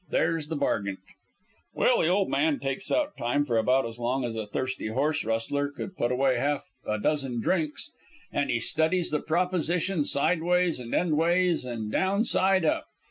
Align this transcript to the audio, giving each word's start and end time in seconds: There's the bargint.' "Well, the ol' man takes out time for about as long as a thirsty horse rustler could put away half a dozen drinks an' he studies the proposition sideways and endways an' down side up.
There's 0.09 0.47
the 0.47 0.55
bargint.' 0.55 0.97
"Well, 1.75 2.01
the 2.01 2.07
ol' 2.07 2.25
man 2.27 2.57
takes 2.57 2.91
out 2.91 3.15
time 3.17 3.45
for 3.45 3.57
about 3.59 3.85
as 3.85 3.99
long 3.99 4.25
as 4.25 4.35
a 4.35 4.47
thirsty 4.47 4.87
horse 4.87 5.23
rustler 5.23 5.69
could 5.69 5.95
put 5.95 6.11
away 6.11 6.39
half 6.39 6.67
a 6.87 6.97
dozen 6.97 7.39
drinks 7.39 7.91
an' 8.33 8.49
he 8.49 8.59
studies 8.59 9.11
the 9.11 9.19
proposition 9.19 10.03
sideways 10.03 10.79
and 10.79 10.91
endways 10.95 11.67
an' 11.67 11.91
down 11.91 12.23
side 12.23 12.65
up. 12.65 12.87